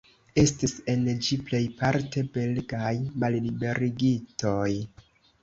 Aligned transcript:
Estis 0.43 0.71
en 0.93 1.03
ĝi 1.27 1.37
plejparte 1.49 2.23
belgaj 2.39 2.95
malliberigitoj. 3.25 4.67